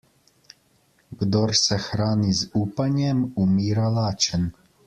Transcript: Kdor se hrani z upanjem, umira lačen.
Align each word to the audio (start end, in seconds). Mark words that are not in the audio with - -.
Kdor 1.19 1.53
se 1.59 1.77
hrani 1.85 2.33
z 2.39 2.49
upanjem, 2.65 3.23
umira 3.45 3.89
lačen. 4.01 4.51